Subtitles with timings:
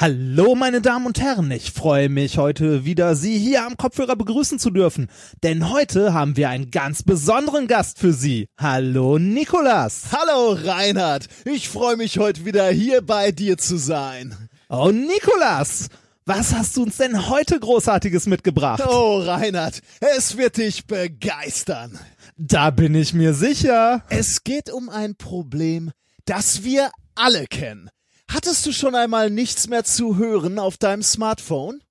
[0.00, 4.60] Hallo meine Damen und Herren, ich freue mich heute wieder Sie hier am Kopfhörer begrüßen
[4.60, 5.08] zu dürfen,
[5.42, 8.46] denn heute haben wir einen ganz besonderen Gast für Sie.
[8.56, 10.04] Hallo Nikolas.
[10.12, 14.36] Hallo Reinhard, ich freue mich heute wieder hier bei dir zu sein.
[14.68, 15.88] Oh Nikolas,
[16.24, 18.80] was hast du uns denn heute großartiges mitgebracht?
[18.86, 21.98] Oh Reinhard, es wird dich begeistern.
[22.36, 24.04] Da bin ich mir sicher.
[24.10, 25.90] Es geht um ein Problem,
[26.24, 27.90] das wir alle kennen.
[28.30, 31.82] Hattest du schon einmal nichts mehr zu hören auf deinem Smartphone?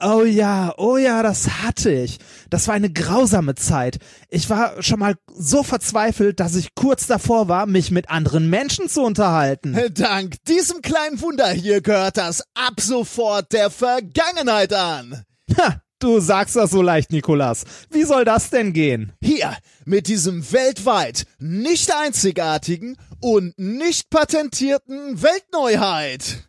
[0.00, 2.18] Oh ja, oh ja, das hatte ich.
[2.50, 3.98] Das war eine grausame Zeit.
[4.28, 8.88] Ich war schon mal so verzweifelt, dass ich kurz davor war, mich mit anderen Menschen
[8.88, 9.78] zu unterhalten.
[9.94, 15.24] Dank diesem kleinen Wunder hier gehört das ab sofort der Vergangenheit an.
[15.58, 17.64] Ha, Du sagst das so leicht, Nikolas.
[17.90, 19.12] Wie soll das denn gehen?
[19.22, 26.48] Hier, mit diesem weltweit nicht einzigartigen und nicht patentierten Weltneuheit.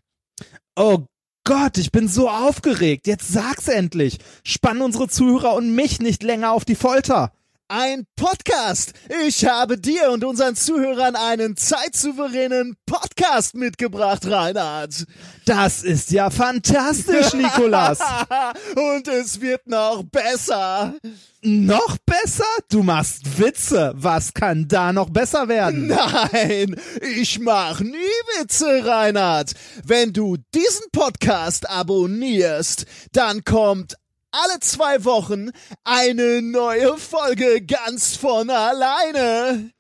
[0.76, 1.06] Oh
[1.46, 3.08] Gott, ich bin so aufgeregt.
[3.08, 4.18] Jetzt sag's endlich.
[4.44, 7.32] Spann unsere Zuhörer und mich nicht länger auf die Folter.
[7.68, 8.94] Ein Podcast.
[9.26, 15.06] Ich habe dir und unseren Zuhörern einen zeitsouveränen Podcast mitgebracht, Reinhard.
[15.48, 17.98] Das ist ja fantastisch, Nikolas.
[18.76, 20.94] und es wird noch besser.
[21.42, 22.44] Noch besser?
[22.70, 23.94] Du machst Witze.
[23.96, 25.88] Was kann da noch besser werden?
[25.88, 26.80] Nein,
[27.18, 27.98] ich mach nie
[28.40, 29.54] Witze, Reinhard.
[29.84, 33.96] Wenn du diesen Podcast abonnierst, dann kommt
[34.44, 35.52] alle zwei Wochen
[35.84, 39.72] eine neue Folge ganz von alleine.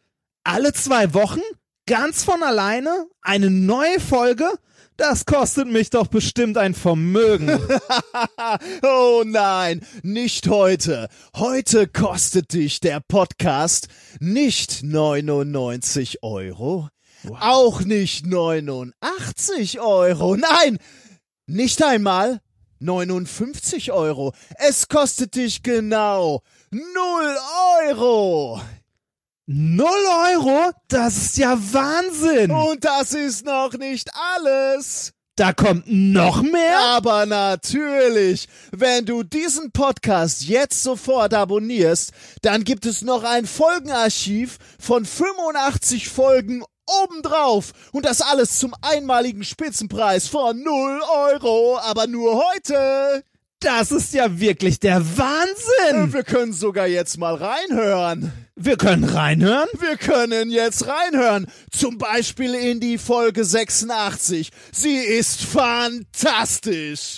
[0.44, 1.42] Alle zwei Wochen?
[1.88, 3.08] Ganz von alleine?
[3.22, 4.50] Eine neue Folge?
[4.98, 7.50] Das kostet mich doch bestimmt ein Vermögen.
[8.82, 11.10] oh nein, nicht heute.
[11.36, 13.90] Heute kostet dich der Podcast
[14.22, 16.88] nicht 99 Euro.
[17.24, 17.38] Wow.
[17.42, 20.38] Auch nicht 89 Euro.
[20.38, 20.78] Nein,
[21.46, 22.40] nicht einmal
[22.80, 24.34] 59 Euro.
[24.58, 26.42] Es kostet dich genau
[26.72, 26.84] 0
[27.88, 28.62] Euro.
[29.48, 29.88] 0
[30.34, 30.72] Euro?
[30.88, 32.52] Das ist ja Wahnsinn.
[32.52, 35.14] Und das ist noch nicht alles.
[35.38, 36.80] Da kommt noch mehr?
[36.80, 38.48] Aber natürlich.
[38.72, 42.12] Wenn du diesen Podcast jetzt sofort abonnierst,
[42.42, 46.64] dann gibt es noch ein Folgenarchiv von 85 Folgen
[47.04, 47.72] obendrauf.
[47.92, 51.02] Und das alles zum einmaligen Spitzenpreis von 0
[51.32, 53.24] Euro, aber nur heute.
[53.60, 56.14] Das ist ja wirklich der Wahnsinn.
[56.14, 58.32] Wir können sogar jetzt mal reinhören.
[58.56, 59.68] Wir können reinhören?
[59.80, 61.48] Wir können jetzt reinhören.
[61.72, 64.50] Zum Beispiel in die Folge 86.
[64.72, 67.14] Sie ist fantastisch.